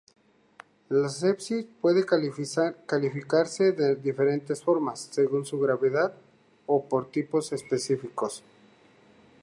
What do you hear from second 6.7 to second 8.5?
por tipos específicos.